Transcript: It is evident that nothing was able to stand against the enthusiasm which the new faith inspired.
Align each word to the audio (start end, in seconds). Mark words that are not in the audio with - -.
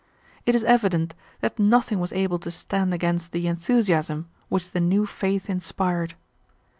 It 0.47 0.55
is 0.55 0.63
evident 0.63 1.13
that 1.41 1.59
nothing 1.59 1.99
was 1.99 2.11
able 2.11 2.39
to 2.39 2.49
stand 2.49 2.91
against 2.91 3.33
the 3.33 3.45
enthusiasm 3.45 4.29
which 4.49 4.71
the 4.71 4.79
new 4.79 5.05
faith 5.05 5.47
inspired. 5.47 6.15